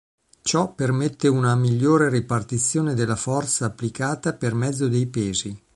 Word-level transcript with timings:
Ciò 0.41 0.73
permette 0.73 1.27
una 1.27 1.53
migliore 1.55 2.09
ripartizione 2.09 2.95
della 2.95 3.15
forza 3.15 3.65
applicata 3.65 4.33
per 4.33 4.55
mezzo 4.55 4.87
dei 4.87 5.05
pesi. 5.05 5.63